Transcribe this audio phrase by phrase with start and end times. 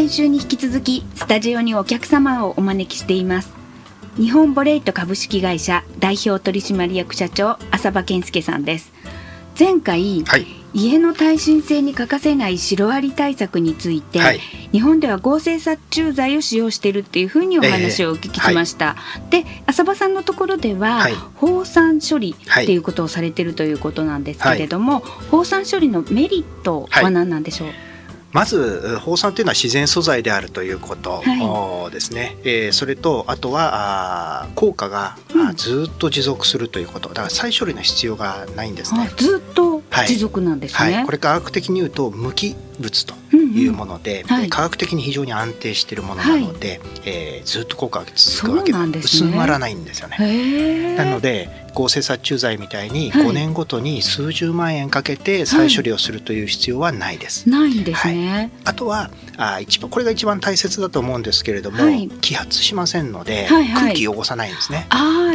[0.00, 3.52] 先週に引き続きスタジオにお客様をお招きしています。
[4.16, 8.92] 日本ボレイト株式会社代表取締役社長浅場健介さんです。
[9.58, 14.38] 前回、はい、家の耐震性に欠かせないシロアリ対策について、はい、
[14.72, 27.68] 日本では合成殺虫剤を使用しているっていうふうにお話をお聞きしました、えーはい、で浅場さんのところでは、はい、放散処理っていうことをされているということなんですけれども、放散処理のメリットは何なんでしょう、
[28.32, 31.22] まず放酸というのは自然素材であるということ
[31.90, 37.08] ですね、はい、えー、それとあとはあ効果が、うん、ずっと持続するということ。
[37.08, 39.10] だから再処理の必要がないんですね。
[39.16, 40.94] ずっと持続なんですね、はい。
[40.94, 50.96] はい、これ科学的に言うと無機物というもので、うんうん、科学的に非常に安定しているものなので、はい、えー、ずっと効果が続くわけで、ね、薄まらないんですよね。
[50.96, 57.48] なので合成殺虫剤みたいに5年ごとに数十万円かけて再処理をするという必要はないです。
[57.48, 58.32] はい、ないんですね。
[58.32, 64.86] はい、あとはあ一番これが一番大切だと思うんですけれども、はい、揮発しませんので、はいはい、空気汚さないんですね。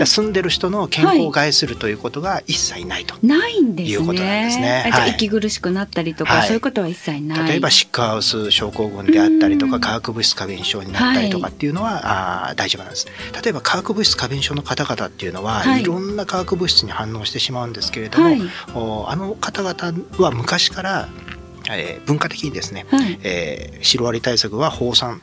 [0.06, 3.94] 住んでる人の健康を害するということが一切ないと、ないんですね。
[3.94, 3.96] い。
[3.96, 4.92] うことなんですね。
[4.94, 7.35] じゃ息苦しくなったりとか、そういうことは一切ない。
[7.48, 13.08] 例えばシックハウス症候群であったりとか化学物質過敏症になったりとかっていうのは、あ大丈夫なんです。
[13.44, 18.42] 例えば化学物質過敏症の方々っていうのは、い、ろんな化学物質に反応してしまうんですけれども、はい、
[19.14, 21.10] あの方々は昔から
[21.68, 25.22] えー、文化的にですね、はい、えー、シロアリ対策は放酸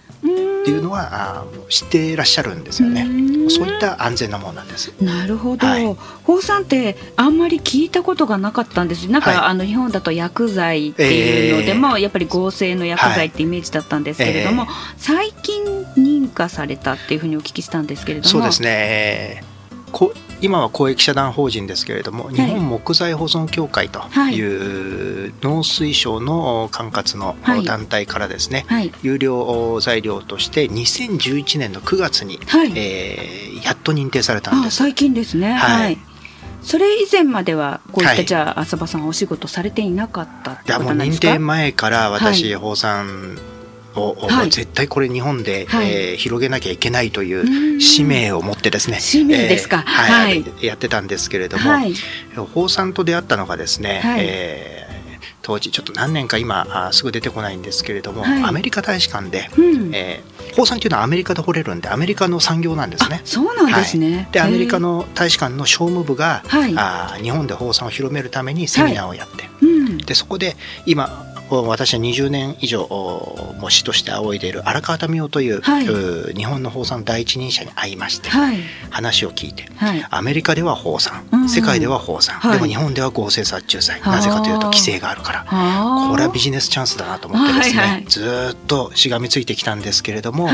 [0.63, 3.05] っていうのはあ知っていらっしゃるんですよね。
[3.51, 4.95] そういった安全なものなんです。
[5.03, 5.67] なるほど。
[5.67, 9.11] はい、放酸ってあんまり聞いたことがなかったんです。
[9.11, 15.65] なんか、はい、あの日本だと薬剤っていうのでも、えー、やっぱり合成の薬剤ってイメージだったんですけれども、はいえー、最近
[15.97, 18.31] 認可されたっていうふうにお聞きしたんですけれども。
[18.31, 19.43] そうですね。
[19.91, 28.81] こ今は公益社団法人ですけれども、日本木材保存協会という農水省の管轄の団体からですね、はい。
[28.81, 34.77] はい、有料材料として2011年の9月に、はい、えー、やっと認定されたんです。
[34.77, 35.53] 最近ですね。
[35.55, 35.97] はい。
[36.63, 40.79] それ以前まではこういった、じゃあ浅場さんお仕事されていなかったってことですか？
[40.79, 43.39] いやもう認定前から私、放産
[43.95, 51.95] を、はい、絶対これ日本で、はい、えー、広げなきゃいけないという使命を持ってですね使命ですか、えー、はい、はい、やってたんですけれども、はい、
[52.35, 54.83] 宝さんと出会ったのがですね、はい、えー
[55.43, 63.21] 当時ちょっと何年か今あすぐ出てこないんですけれども、はい、アメリカ大使館で、うん、えー、放産というのはアメリカで掘れるんでアメリカの産業なんですね。
[63.25, 72.87] そうなんですね、はい、でアメリカの大使館の商務部が、はい、あ日本で放産を広めるためにセミナーをやって、うん、でそこで今私は20年以上
[73.61, 75.87] も師として仰いでいる荒川民生という、はい、
[76.35, 78.59] 日本の放産第一人者に会いまして、はい、
[78.91, 84.01] 話を聞いて、はい、アメリカでは放産、うん、世界では放産、でも日本では合成殺虫剤。
[84.03, 85.45] なぜかというと規制があるから。
[86.11, 90.49] これはビジネスチャンスだなと思ってですね、はいはい、ずっとしがみついてきたんですけれども、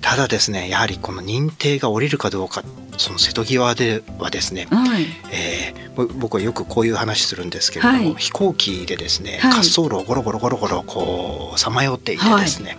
[0.00, 2.62] ただですねやはりこの認定が下りるかどうか
[2.98, 12.78] その瀬戸際ではですね、はい、えー、僕はよくこういう話するんですけれども、はい、飛行機でですね、滑走路をゴロゴロゴロゴロこうさまよっていてですね、はい、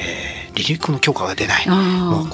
[0.00, 1.68] えー、離陸の許可が出ない。
[1.68, 2.28] もう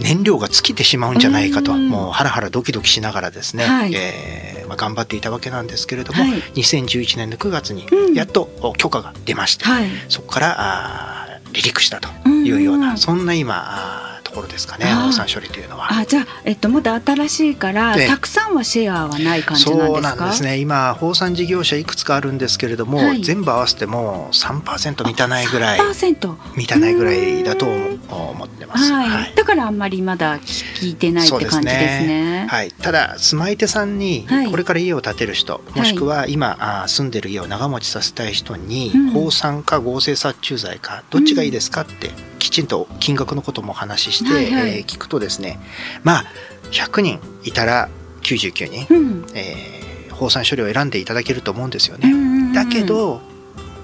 [0.00, 13.95] 燃料が尽きてしまうんじゃないかと、もうハラハラドキドキしながらですね、はい、えー、まあ、頑張っていたわけなんですけれども、はい、2011年の9月にやっと許可が出まして、うんはい、そこからあ離陸したというような、そんな今
[14.36, 15.92] ころですかね放散処理というのは。
[15.92, 19.94] あじゃあ、えっと、まだ新しいからたくさんはシェアはない感じなんですか？
[19.94, 20.58] そうなんですね。
[20.58, 25.80] 今放散事業者いくつかあるんですけれども、はい、全部合わせても3%満たないぐらい。
[25.80, 31.98] 満たないぐらいだと思ってます、はい、はい、だからあんまりまだ聞いてないって感じですね。
[32.02, 32.46] すね。
[32.48, 42.10] はい、ただ住まい手さんにこれから家を建てる人、もしくは今あ住んでる家を長持ちさせたい人に、放散か合成殺虫剤かどっちがいいですかって
[42.46, 45.58] きちんと金額のことも話して、はいはい、えー、聞くとですね
[46.04, 46.24] まあ
[46.70, 47.88] 100人いたら
[48.22, 52.54] 99人、うん、えー、放散処理を選んでいただけると思うんですよね。
[52.54, 53.20] だけど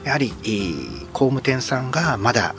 [0.04, 0.32] やはり
[1.12, 2.54] 工務店さんがまだ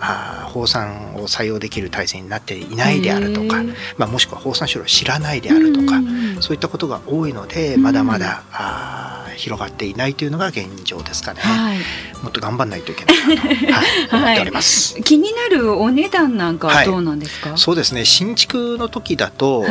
[0.50, 3.64] 放散を採用できる体制になっていないであるとか、
[3.98, 6.02] まあ、もしくは放散処理を知らないであるとか、
[6.40, 11.78] そういったことが多いのでまだまだあ広がっていないというのが現状ですかね、はい、
[12.22, 18.06] もっと頑張らないといけないなと、はい、思っております、 気になるお値段なんかはどうなんですか、そうですね。
[18.06, 19.66] 新築の時だと、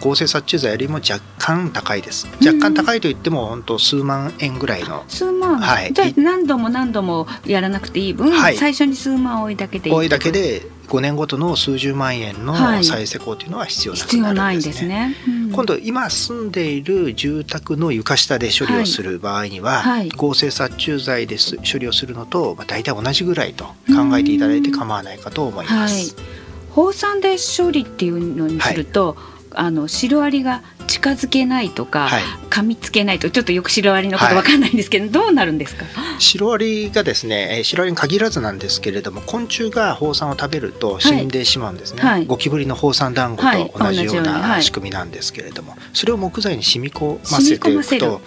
[0.00, 2.26] 合成殺虫剤よりも若干高いです。
[2.44, 5.04] 若干高いといっても本当数万円ぐらいの。
[5.08, 15.14] 数万、はい、じゃあ何度も何度もやらなくていい分、はい、最初に数万多いだけでいい多いだけで5年ごとの数十万円の再施工というのは必要なくなるんですね。
[15.52, 26.14] 今度今住んでいる住宅の床下で処理をする場合には、はい、合成殺虫剤で処理をするのと、まあ、大体同じぐらいと考えていただいて構わないかと思います。
[26.16, 26.26] はい、
[26.70, 29.16] 放散で処理っていうのにすると、
[29.54, 30.62] あのシロアリが
[30.98, 35.84] 近づけないとか、はい、噛みつけないとちょっとよくシロアリのことわかんないんですけど、はい、どうなるんですか？
[36.18, 48.20] シロアリがですねシロアリに限らずなんですけれども昆虫が放散を食べると死んでしまうんですね、はい、ゴキブリの放散団子と同じような仕組みなんですけれども、それを木材に染み込ませておくと、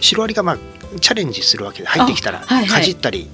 [0.00, 0.58] シロアリがまあ
[1.00, 3.28] チャレンジするわけで入ってきたらかじったり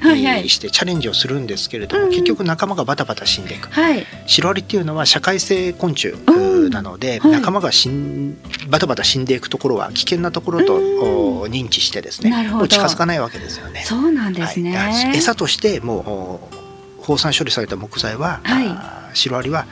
[0.49, 3.69] してチャレンジをするんですけれども、結局仲間がバタバタ死んでいく、
[4.27, 6.15] シロアリっていうのは社会性昆虫
[6.73, 8.37] なので、仲間が死ん
[8.69, 10.79] バタバタ死んでいくところは危険なところと
[11.49, 13.83] 認知してですねもう近づかないわけですよね。
[13.85, 16.49] そうなんですね、はい、餌としても
[17.01, 19.67] う放散処理された木材は、はい、シロアリは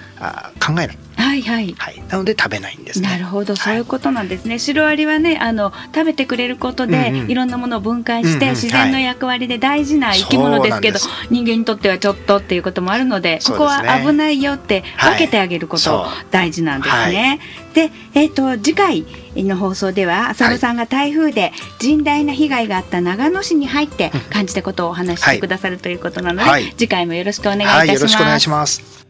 [0.64, 0.98] 考えない。
[1.20, 3.56] はいはい、はい、なので食べないんです、ね、なるほど。
[3.56, 17.40] そういうことなんですね、はい、シロアリはねあの食べてくれることで、うんうん、いろんなものを分解して、うんうん、自然の役割で大事な生き物ですけど、はい、人間にとってはちょっとっていうこともあるので、ね、ここは危ないよって分けてあげること大事なんですね。
[17.74, 19.06] で、えーと、次回
[19.36, 27.92] の放送では浅野さんが台風で甚大な被害があった長野市に入って感じたことをお話ししてくださるということなので、次回もよろしくお願いいたします。
[27.94, 29.09] よろしくお願いします。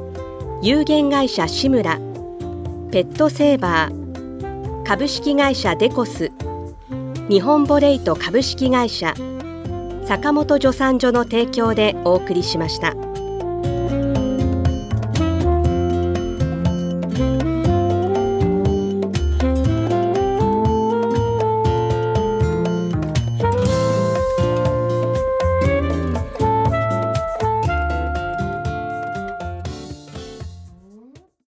[0.63, 1.97] 有限会社志村
[2.91, 4.83] ペットセーバー。
[4.83, 6.31] 株式会社デコス。
[7.27, 9.15] 日本ボレイト株式会社。
[10.05, 12.93] 坂本助産所の提供でお送りしました。